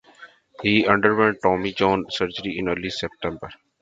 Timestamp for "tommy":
1.43-1.73